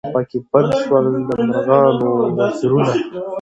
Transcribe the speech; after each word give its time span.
پکښي 0.15 0.39
بند 0.51 0.71
سول 0.85 1.05
د 1.27 1.29
مرغانو 1.49 2.09
وزرونه 2.37 2.93